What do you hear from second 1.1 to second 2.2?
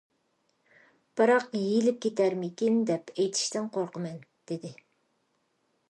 بىراق، يېيىلىپ